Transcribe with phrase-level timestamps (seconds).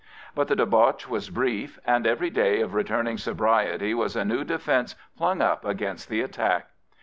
[0.33, 4.95] But the debauch was brief, and every day of returning sobriety was a new defence
[5.15, 6.69] flung up against the attack.